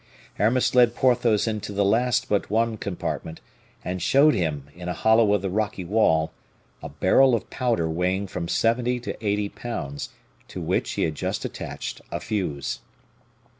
Aramis 0.39 0.73
led 0.73 0.95
Porthos 0.95 1.47
into 1.47 1.71
the 1.71 1.85
last 1.85 2.27
but 2.27 2.49
one 2.49 2.75
compartment, 2.75 3.39
and 3.85 4.01
showed 4.01 4.33
him, 4.33 4.67
in 4.73 4.87
a 4.89 4.93
hollow 4.95 5.31
of 5.33 5.43
the 5.43 5.49
rocky 5.51 5.85
wall, 5.85 6.33
a 6.81 6.89
barrel 6.89 7.35
of 7.35 7.51
powder 7.51 7.87
weighing 7.87 8.25
from 8.25 8.47
seventy 8.47 8.99
to 8.99 9.15
eighty 9.23 9.47
pounds, 9.47 10.09
to 10.47 10.59
which 10.59 10.93
he 10.93 11.03
had 11.03 11.13
just 11.13 11.45
attached 11.45 12.01
a 12.11 12.19
fuse. 12.19 12.79